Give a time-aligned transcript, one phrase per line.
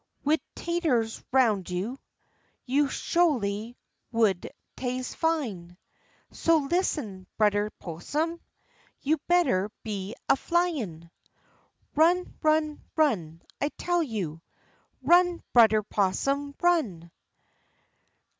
[0.23, 1.99] Wid taters roun' you.
[2.65, 3.75] You sholy
[4.11, 5.77] would tase fine
[6.31, 8.41] So listen, Brudder 'Possum,
[9.01, 11.11] You better be a flyin'.
[11.93, 14.41] Run, run, run, I tell you,
[15.03, 17.11] Run, Brudder 'Possum, run!